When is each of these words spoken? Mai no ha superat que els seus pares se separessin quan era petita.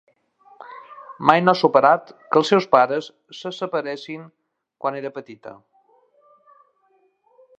Mai 1.29 1.41
no 1.43 1.53
ha 1.53 1.57
superat 1.59 2.09
que 2.31 2.39
els 2.41 2.49
seus 2.53 2.67
pares 2.71 3.11
se 3.41 3.53
separessin 3.59 4.25
quan 4.85 4.99
era 5.03 5.13
petita. 5.19 5.55